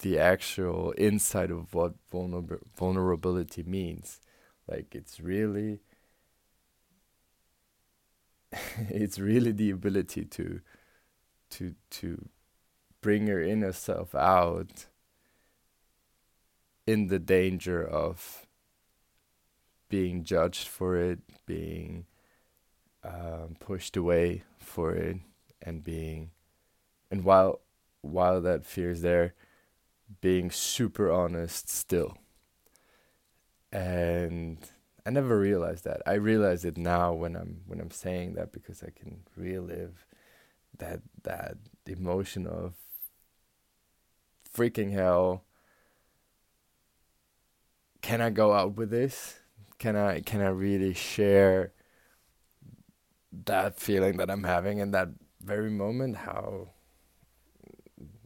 the 0.00 0.18
actual 0.18 0.94
insight 0.96 1.50
of 1.50 1.74
what 1.74 1.94
vulner- 2.12 2.60
vulnerability 2.76 3.64
means. 3.64 4.20
Like 4.68 4.94
it's 4.94 5.18
really 5.20 5.80
it's 8.78 9.18
really 9.18 9.52
the 9.52 9.70
ability 9.70 10.24
to 10.24 10.60
to 11.50 11.74
to 11.90 12.28
bring 13.00 13.26
your 13.26 13.42
inner 13.42 13.72
self 13.72 14.14
out 14.14 14.86
in 16.86 17.08
the 17.08 17.18
danger 17.18 17.86
of 17.86 18.46
being 19.88 20.24
judged 20.24 20.68
for 20.68 20.96
it, 20.96 21.20
being 21.46 22.06
um, 23.04 23.56
pushed 23.58 23.96
away 23.96 24.42
for 24.58 24.94
it, 24.94 25.16
and 25.62 25.82
being, 25.82 26.30
and 27.10 27.24
while 27.24 27.60
while 28.02 28.40
that 28.40 28.64
fear 28.64 28.90
is 28.90 29.02
there, 29.02 29.34
being 30.20 30.50
super 30.50 31.10
honest 31.10 31.68
still. 31.68 32.18
And 33.72 34.58
I 35.04 35.10
never 35.10 35.38
realized 35.38 35.84
that. 35.84 36.02
I 36.06 36.14
realize 36.14 36.64
it 36.64 36.76
now 36.76 37.12
when 37.12 37.36
I'm 37.36 37.62
when 37.66 37.80
I'm 37.80 37.90
saying 37.90 38.34
that 38.34 38.52
because 38.52 38.82
I 38.82 38.90
can 38.90 39.20
relive 39.36 40.06
that 40.78 41.00
that 41.22 41.56
emotion 41.86 42.46
of 42.46 42.74
freaking 44.54 44.92
hell. 44.92 45.44
Can 48.00 48.20
I 48.20 48.30
go 48.30 48.52
out 48.52 48.76
with 48.76 48.90
this? 48.90 49.37
Can 49.78 49.96
I 49.96 50.20
can 50.20 50.40
I 50.40 50.48
really 50.48 50.94
share 50.94 51.72
that 53.44 53.78
feeling 53.78 54.16
that 54.18 54.30
I'm 54.30 54.44
having 54.44 54.78
in 54.78 54.90
that 54.92 55.08
very 55.40 55.70
moment? 55.70 56.16
How 56.18 56.68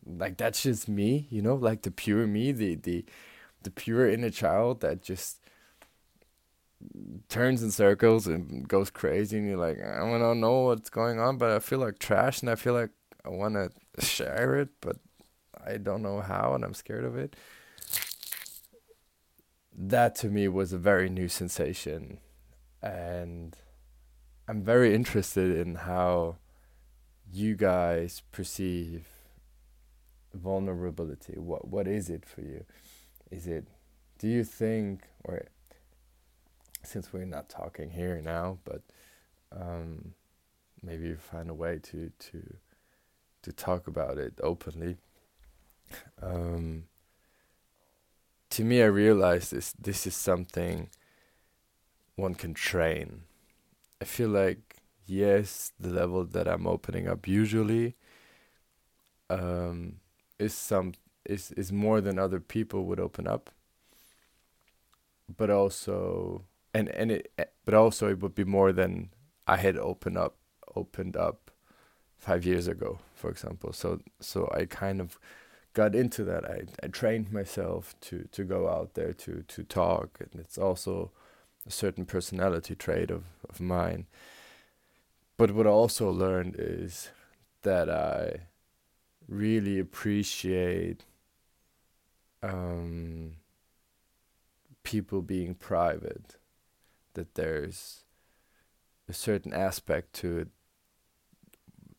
like 0.06 0.37
that's 0.37 0.62
just 0.62 0.88
me, 0.88 1.26
you 1.30 1.42
know, 1.42 1.54
like 1.54 1.82
the 1.82 1.90
pure 1.90 2.26
me, 2.26 2.52
the 2.52 2.75
the 2.76 3.04
the 3.62 3.71
pure 3.71 4.08
inner 4.08 4.30
child 4.30 4.80
that 4.80 5.02
just 5.02 5.38
turns 7.28 7.62
in 7.62 7.71
circles 7.71 8.26
and 8.26 8.69
goes 8.69 8.91
crazy 8.91 9.38
and 9.38 9.47
you're 9.49 9.56
like 9.56 9.78
i 9.80 9.99
don't 9.99 10.41
know 10.41 10.60
what's 10.62 10.91
going 10.91 11.19
on 11.21 11.38
but 11.38 11.50
i 11.50 11.58
feel 11.58 11.78
like 11.78 11.99
trash 11.99 12.41
and 12.41 12.50
i 12.50 12.54
feel 12.54 12.75
like 12.75 12.91
i 13.25 13.28
want 13.28 13.54
to 13.54 13.71
share 14.04 14.58
it 14.58 14.69
but 14.80 14.97
i 15.65 15.76
don't 15.76 16.02
know 16.02 16.21
how 16.21 16.54
and 16.54 16.65
i'm 16.65 16.75
scared 16.75 17.04
of 17.04 17.17
it 17.17 17.36
that 19.76 20.15
to 20.15 20.28
me 20.28 20.49
was 20.49 20.73
a 20.73 20.78
very 20.78 21.08
new 21.08 21.28
sensation 21.28 22.19
and 22.82 23.56
i'm 24.49 24.63
very 24.63 24.95
interested 24.95 25.56
in 25.56 25.75
how 25.75 26.37
you 27.32 27.54
guys 27.54 28.23
perceive 28.32 29.06
vulnerability 30.35 31.35
what 31.39 31.69
what 31.69 31.87
is 31.87 32.11
it 32.11 32.25
for 32.25 32.41
you 32.41 32.65
is 33.30 33.47
it 33.47 33.67
do 34.19 34.28
you 34.28 34.45
think 34.45 35.08
or 35.25 35.43
since 36.82 37.13
we're 37.13 37.25
not 37.25 37.49
talking 37.49 37.91
here 37.91 38.21
now, 38.23 38.58
but 38.65 38.82
um, 39.52 40.15
maybe 40.82 41.15
find 41.15 41.50
a 41.50 41.54
way 41.54 41.78
to 41.82 42.11
to 42.19 42.56
to 43.43 43.52
talk 43.52 43.87
about 43.87 44.19
it 44.19 44.35
openly. 44.43 44.97
Um, 46.23 46.85
to 48.52 48.65
me, 48.65 48.82
I 48.82 48.86
realize 48.86 49.50
this 49.50 49.73
this 49.73 50.06
is 50.06 50.15
something 50.15 50.91
one 52.17 52.34
can 52.34 52.54
train. 52.54 53.23
I 54.00 54.04
feel 54.04 54.28
like 54.28 54.76
yes, 55.06 55.73
the 55.80 55.88
level 55.88 56.25
that 56.25 56.47
I'm 56.47 56.67
opening 56.67 57.08
up 57.08 57.26
usually 57.26 57.97
um, 59.30 60.00
is 60.38 60.54
some 60.54 60.93
is 61.25 61.52
is 61.52 61.73
more 61.73 62.00
than 62.02 62.19
other 62.19 62.41
people 62.41 62.84
would 62.84 63.00
open 63.00 63.26
up, 63.26 63.50
but 65.34 65.50
also 65.50 66.45
and 66.75 66.88
and 66.91 67.10
it 67.12 67.32
but 67.65 67.75
also 67.75 68.08
it 68.10 68.21
would 68.21 68.34
be 68.34 68.45
more 68.45 68.73
than 68.73 69.10
I 69.47 69.56
had 69.56 69.76
opened 69.78 70.19
up 70.19 70.36
opened 70.76 71.17
up 71.17 71.50
five 72.19 72.45
years 72.45 72.69
ago, 72.69 72.99
for 73.15 73.30
example. 73.30 73.73
So 73.73 74.00
so 74.21 74.50
I 74.54 74.67
kind 74.67 75.00
of 75.00 75.19
got 75.73 75.95
into 75.95 76.25
that. 76.25 76.45
I 76.45 76.63
I 76.82 76.89
trained 76.89 77.32
myself 77.32 77.95
to 78.02 78.28
to 78.32 78.45
go 78.45 78.69
out 78.69 78.95
there 78.95 79.13
to 79.15 79.45
to 79.49 79.63
talk, 79.65 80.19
and 80.21 80.41
it's 80.41 80.58
also 80.58 81.11
a 81.67 81.71
certain 81.71 82.06
personality 82.06 82.75
trait 82.75 83.11
of 83.11 83.25
of 83.49 83.61
mine. 83.61 84.06
But 85.37 85.52
what 85.52 85.67
I 85.67 85.71
also 85.71 86.11
learned 86.11 86.56
is 86.58 87.11
that 87.63 87.89
I 87.89 88.47
really 89.28 89.78
appreciate 89.78 91.04
um, 92.43 93.37
people 94.82 95.23
being 95.23 95.54
private 95.54 96.37
that 97.15 97.35
there's 97.35 98.04
a 99.08 99.13
certain 99.13 99.52
aspect 99.52 100.13
to 100.15 100.39
it 100.39 100.49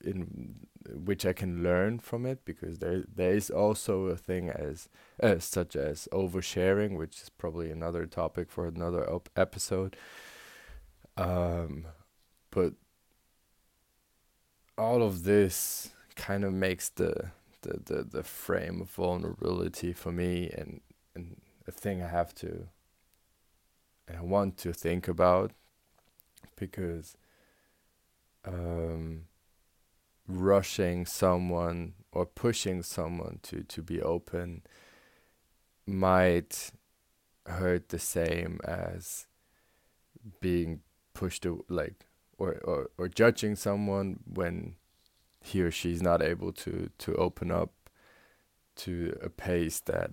in 0.04 0.68
which 0.90 1.26
I 1.26 1.34
can 1.34 1.64
learn 1.64 2.00
from 2.00 2.26
it 2.26 2.46
because 2.46 2.80
there 2.80 3.04
there 3.14 3.34
is 3.34 3.50
also 3.50 4.08
a 4.08 4.18
thing 4.18 4.50
as 4.50 4.90
uh, 5.22 5.40
such 5.40 5.76
as 5.76 6.08
oversharing, 6.12 6.98
which 6.98 7.22
is 7.22 7.30
probably 7.30 7.72
another 7.72 8.06
topic 8.06 8.52
for 8.52 8.68
another 8.68 9.10
op- 9.10 9.30
episode. 9.36 9.96
Um, 11.18 11.86
but 12.52 12.74
all 14.78 15.04
of 15.04 15.24
this 15.24 15.90
kind 16.16 16.44
of 16.44 16.54
makes 16.54 16.90
the, 16.90 17.32
the 17.62 17.80
the 17.86 18.04
the 18.04 18.24
frame 18.24 18.82
of 18.82 18.90
vulnerability 18.90 19.94
for 19.94 20.12
me 20.12 20.50
and 20.58 20.82
and 21.16 21.38
a 21.68 21.72
thing 21.72 22.02
I 22.02 22.08
have 22.08 22.34
to 22.36 22.68
and 24.08 24.18
I 24.18 24.22
want 24.22 24.58
to 24.58 24.74
think 24.74 25.08
about 25.08 25.52
because 26.56 27.16
um, 28.46 29.24
rushing 30.28 31.06
someone 31.06 31.94
or 32.12 32.26
pushing 32.26 32.84
someone 32.84 33.40
to, 33.44 33.64
to 33.64 33.82
be 33.82 34.02
open 34.02 34.62
might 35.86 36.72
hurt 37.46 37.90
the 37.90 38.00
same 38.00 38.60
as 38.64 39.28
being 40.40 40.80
pushed 41.14 41.44
to 41.44 41.66
like 41.68 42.06
or, 42.38 42.60
or, 42.64 42.90
or 42.98 43.08
judging 43.08 43.56
someone 43.56 44.20
when 44.26 44.76
he 45.42 45.62
or 45.62 45.72
she's 45.72 46.02
not 46.02 46.22
able 46.22 46.54
to, 46.54 46.90
to 46.98 47.14
open 47.16 47.52
up 47.52 47.72
to 48.76 49.18
a 49.22 49.30
pace 49.30 49.80
that 49.82 50.12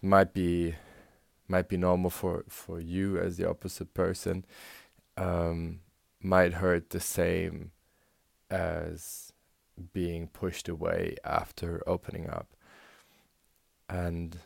might 0.00 0.32
be 0.32 0.74
might 1.48 1.68
be 1.68 1.76
normal 1.76 2.10
for 2.10 2.44
for 2.48 2.80
you 2.80 3.18
as 3.18 3.36
the 3.36 3.48
opposite 3.48 3.94
person 3.94 4.44
um, 5.16 5.80
might 6.20 6.54
hurt 6.54 6.90
the 6.90 7.00
same 7.00 7.70
as 8.52 9.32
being 9.94 10.28
pushed 10.28 10.68
away 10.68 11.16
after 11.24 11.82
opening 11.88 12.30
up. 12.30 12.54
And 13.88 14.38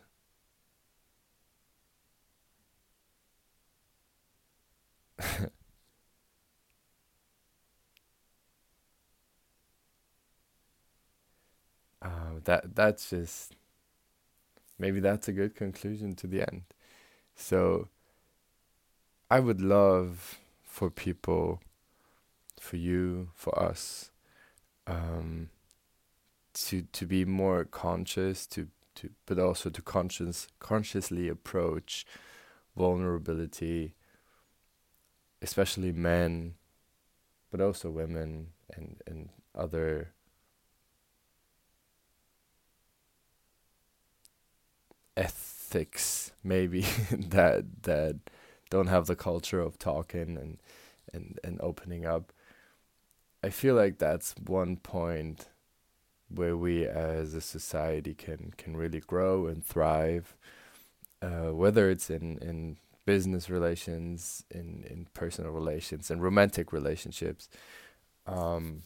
uh, 12.02 12.40
that 12.44 12.74
that's 12.74 13.10
just 13.10 13.54
maybe 14.78 15.00
that's 15.00 15.28
a 15.28 15.32
good 15.32 15.54
conclusion 15.54 16.14
to 16.16 16.26
the 16.26 16.42
end. 16.42 16.62
So 17.36 17.88
I 19.30 19.38
would 19.38 19.60
love 19.60 20.40
for 20.64 20.90
people 20.90 21.60
for 22.60 22.76
you, 22.76 23.30
for 23.34 23.58
us, 23.58 24.10
um, 24.86 25.50
to 26.54 26.82
to 26.92 27.06
be 27.06 27.24
more 27.24 27.64
conscious, 27.64 28.46
to 28.48 28.68
to 28.96 29.10
but 29.26 29.38
also 29.38 29.70
to 29.70 29.82
conscious 29.82 30.48
consciously 30.58 31.28
approach 31.28 32.06
vulnerability, 32.76 33.94
especially 35.42 35.92
men, 35.92 36.54
but 37.50 37.60
also 37.60 37.90
women 37.90 38.48
and 38.74 39.00
and 39.06 39.28
other 39.54 40.12
ethics 45.16 46.32
maybe 46.44 46.82
that 47.10 47.64
that 47.82 48.16
don't 48.70 48.88
have 48.88 49.06
the 49.06 49.16
culture 49.16 49.60
of 49.60 49.78
talking 49.78 50.36
and 50.36 50.58
and 51.12 51.38
and 51.44 51.60
opening 51.60 52.04
up 52.04 52.32
i 53.42 53.50
feel 53.50 53.74
like 53.74 53.98
that's 53.98 54.34
one 54.46 54.76
point 54.76 55.48
where 56.28 56.56
we 56.56 56.86
as 56.86 57.34
a 57.34 57.40
society 57.40 58.14
can 58.14 58.52
can 58.58 58.76
really 58.76 59.00
grow 59.00 59.46
and 59.46 59.64
thrive 59.64 60.36
uh, 61.22 61.52
whether 61.52 61.90
it's 61.90 62.10
in 62.10 62.38
in 62.38 62.76
business 63.06 63.50
relations 63.50 64.44
in 64.50 64.84
in 64.90 65.06
personal 65.14 65.52
relations 65.52 66.10
and 66.10 66.22
romantic 66.22 66.72
relationships 66.72 67.48
um, 68.26 68.82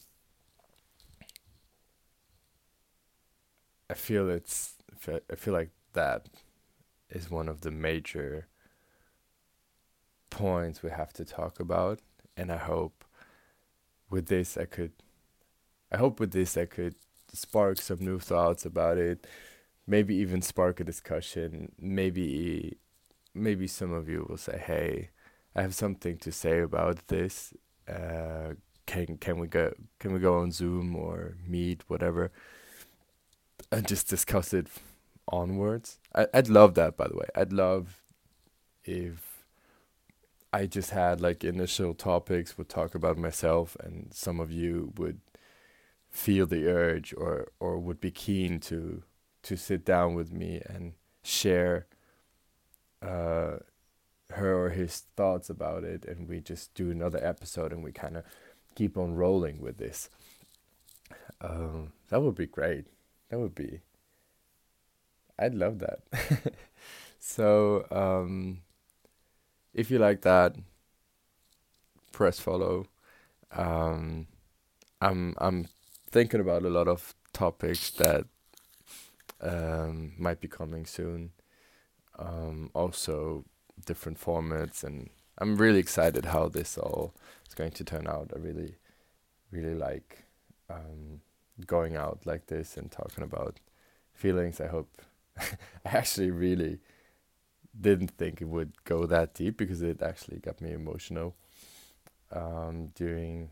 I 3.88 3.94
feel 3.94 4.28
it's 4.30 4.76
I 5.30 5.34
feel 5.36 5.54
like 5.54 5.70
that 5.92 6.28
is 7.10 7.30
one 7.30 7.48
of 7.48 7.62
the 7.62 7.70
major 7.70 8.48
points 10.30 10.82
we 10.82 10.90
have 10.90 11.12
to 11.14 11.24
talk 11.24 11.60
about 11.60 12.00
and 12.36 12.50
I 12.52 12.56
hope 12.56 12.99
with 14.10 14.26
this 14.26 14.56
I 14.56 14.64
could 14.64 14.92
I 15.92 15.96
hope 15.96 16.20
with 16.20 16.32
this 16.32 16.56
I 16.56 16.66
could 16.66 16.94
spark 17.32 17.80
some 17.80 18.00
new 18.00 18.18
thoughts 18.18 18.64
about 18.64 18.98
it 18.98 19.26
maybe 19.86 20.14
even 20.16 20.42
spark 20.42 20.80
a 20.80 20.84
discussion 20.84 21.72
maybe 21.78 22.76
maybe 23.34 23.66
some 23.66 23.92
of 23.92 24.08
you 24.08 24.26
will 24.28 24.36
say 24.36 24.62
hey 24.64 25.10
I 25.54 25.62
have 25.62 25.74
something 25.74 26.16
to 26.18 26.32
say 26.32 26.60
about 26.60 27.08
this 27.08 27.52
uh, 27.88 28.54
can 28.86 29.18
can 29.18 29.38
we 29.38 29.46
go 29.46 29.72
can 29.98 30.12
we 30.12 30.18
go 30.20 30.38
on 30.38 30.52
Zoom 30.52 30.96
or 30.96 31.36
meet 31.46 31.84
whatever 31.88 32.30
and 33.72 33.86
just 33.86 34.08
discuss 34.08 34.52
it 34.52 34.66
onwards. 35.28 35.98
I, 36.14 36.26
I'd 36.34 36.48
love 36.48 36.74
that, 36.74 36.96
by 36.96 37.08
the 37.08 37.16
way. 37.16 37.26
I'd 37.34 37.52
love 37.52 38.02
if 38.84 39.29
I 40.52 40.66
just 40.66 40.90
had 40.90 41.20
like 41.20 41.44
initial 41.44 41.94
topics, 41.94 42.58
would 42.58 42.68
talk 42.68 42.94
about 42.94 43.18
myself, 43.18 43.76
and 43.80 44.12
some 44.12 44.40
of 44.40 44.50
you 44.50 44.92
would 44.96 45.20
feel 46.08 46.46
the 46.46 46.66
urge 46.68 47.14
or 47.16 47.52
or 47.60 47.78
would 47.78 48.00
be 48.00 48.10
keen 48.10 48.60
to 48.60 49.02
to 49.42 49.56
sit 49.56 49.84
down 49.84 50.14
with 50.14 50.32
me 50.32 50.60
and 50.66 50.94
share 51.22 51.86
uh, 53.02 53.58
her 54.30 54.64
or 54.64 54.70
his 54.70 55.04
thoughts 55.16 55.50
about 55.50 55.84
it, 55.84 56.04
and 56.04 56.28
we 56.28 56.40
just 56.40 56.74
do 56.74 56.90
another 56.90 57.24
episode, 57.24 57.72
and 57.72 57.82
we 57.84 57.92
kind 57.92 58.16
of 58.16 58.24
keep 58.74 58.96
on 58.96 59.14
rolling 59.14 59.60
with 59.60 59.78
this. 59.78 60.08
Um, 61.40 61.92
that 62.10 62.20
would 62.22 62.34
be 62.34 62.46
great. 62.46 62.86
That 63.30 63.38
would 63.38 63.54
be. 63.54 63.80
I'd 65.38 65.54
love 65.54 65.78
that. 65.78 66.00
so, 67.18 67.86
um, 67.90 68.60
if 69.74 69.90
you 69.90 69.98
like 69.98 70.22
that, 70.22 70.56
press 72.12 72.38
follow. 72.40 72.86
Um, 73.52 74.26
I'm 75.00 75.34
I'm 75.38 75.68
thinking 76.10 76.40
about 76.40 76.62
a 76.62 76.70
lot 76.70 76.88
of 76.88 77.14
topics 77.32 77.90
that 77.92 78.24
um, 79.40 80.12
might 80.18 80.40
be 80.40 80.48
coming 80.48 80.86
soon. 80.86 81.30
Um, 82.18 82.70
also, 82.74 83.44
different 83.86 84.20
formats, 84.20 84.84
and 84.84 85.08
I'm 85.38 85.56
really 85.56 85.78
excited 85.78 86.26
how 86.26 86.48
this 86.48 86.76
all 86.76 87.14
is 87.48 87.54
going 87.54 87.70
to 87.72 87.84
turn 87.84 88.06
out. 88.06 88.30
I 88.34 88.38
really, 88.38 88.74
really 89.50 89.74
like 89.74 90.24
um, 90.68 91.20
going 91.66 91.96
out 91.96 92.20
like 92.26 92.46
this 92.46 92.76
and 92.76 92.90
talking 92.90 93.24
about 93.24 93.58
feelings. 94.12 94.60
I 94.60 94.66
hope 94.66 95.00
I 95.38 95.46
actually 95.84 96.30
really 96.30 96.80
didn't 97.78 98.12
think 98.12 98.40
it 98.40 98.48
would 98.48 98.72
go 98.84 99.06
that 99.06 99.34
deep 99.34 99.56
because 99.56 99.82
it 99.82 100.02
actually 100.02 100.38
got 100.38 100.60
me 100.60 100.72
emotional 100.72 101.34
um, 102.32 102.88
during 102.94 103.50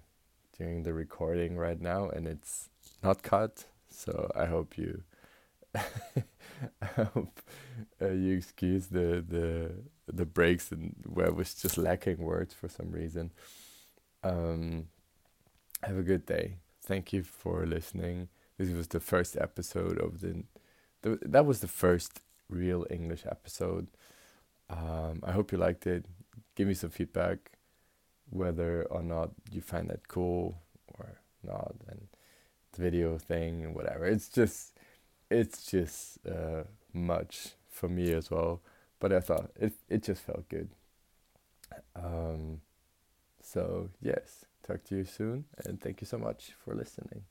during 0.56 0.82
the 0.82 0.92
recording 0.92 1.56
right 1.56 1.80
now, 1.80 2.08
and 2.08 2.26
it's 2.26 2.68
not 3.02 3.22
cut. 3.22 3.64
So 3.90 4.30
I 4.34 4.46
hope 4.46 4.76
you 4.76 5.02
I 5.74 6.86
hope 7.14 7.40
uh, 8.00 8.10
you 8.10 8.36
excuse 8.36 8.86
the 8.86 9.24
the 9.26 9.72
the 10.12 10.26
breaks 10.26 10.72
and 10.72 10.94
where 11.06 11.26
I 11.26 11.30
was 11.30 11.54
just 11.54 11.78
lacking 11.78 12.18
words 12.18 12.54
for 12.54 12.68
some 12.68 12.90
reason. 12.90 13.32
Um, 14.24 14.86
have 15.82 15.96
a 15.96 16.02
good 16.02 16.26
day 16.26 16.56
thank 16.88 17.12
you 17.12 17.22
for 17.22 17.66
listening. 17.66 18.28
This 18.56 18.72
was 18.72 18.88
the 18.88 18.98
first 18.98 19.36
episode 19.36 19.98
of 20.00 20.20
the, 20.20 20.42
the 21.02 21.18
that 21.22 21.44
was 21.46 21.60
the 21.60 21.68
first 21.68 22.20
real 22.48 22.86
English 22.90 23.24
episode. 23.26 23.88
Um, 24.70 25.22
I 25.22 25.32
hope 25.32 25.52
you 25.52 25.58
liked 25.58 25.86
it. 25.86 26.06
Give 26.54 26.68
me 26.68 26.74
some 26.74 26.90
feedback, 26.90 27.52
whether 28.30 28.84
or 28.84 29.02
not 29.02 29.30
you 29.50 29.60
find 29.60 29.88
that 29.90 30.08
cool 30.08 30.58
or 30.98 31.20
not, 31.42 31.74
and 31.88 32.08
the 32.72 32.82
video 32.82 33.18
thing 33.18 33.64
and 33.64 33.74
whatever. 33.74 34.06
It's 34.06 34.28
just, 34.28 34.78
it's 35.30 35.64
just 35.64 36.18
uh, 36.26 36.64
much 36.92 37.50
for 37.70 37.88
me 37.88 38.12
as 38.12 38.30
well. 38.30 38.60
But 39.00 39.12
I 39.12 39.20
thought 39.20 39.50
it 39.54 39.74
it 39.88 40.02
just 40.02 40.22
felt 40.22 40.48
good. 40.48 40.70
Um, 41.94 42.60
so 43.40 43.90
yes. 44.00 44.44
Talk 44.66 44.84
to 44.84 44.96
you 44.96 45.04
soon, 45.04 45.46
and 45.64 45.80
thank 45.80 46.02
you 46.02 46.06
so 46.06 46.18
much 46.18 46.52
for 46.62 46.74
listening. 46.74 47.22